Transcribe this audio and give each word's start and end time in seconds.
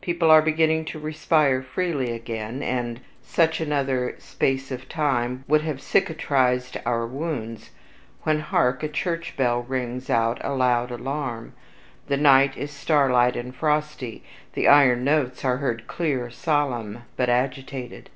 People 0.00 0.28
are 0.28 0.42
beginning 0.42 0.84
to 0.86 0.98
respire 0.98 1.62
freely 1.62 2.10
again; 2.10 2.64
and 2.64 3.00
such 3.22 3.60
another 3.60 4.16
space 4.18 4.72
of 4.72 4.88
time 4.88 5.44
would 5.46 5.60
have 5.60 5.78
cicatrized 5.80 6.78
our 6.84 7.06
wounds 7.06 7.70
when, 8.24 8.40
hark! 8.40 8.82
a 8.82 8.88
church 8.88 9.34
bell 9.36 9.62
rings 9.62 10.10
out 10.10 10.38
a 10.44 10.52
loud 10.52 10.90
alarm; 10.90 11.52
the 12.08 12.16
night 12.16 12.56
is 12.58 12.72
starlight 12.72 13.36
and 13.36 13.54
frosty 13.54 14.24
the 14.54 14.66
iron 14.66 15.04
notes 15.04 15.44
are 15.44 15.58
heard 15.58 15.86
clear, 15.86 16.28
solemn, 16.28 17.04
but 17.16 17.28
agitated. 17.28 18.10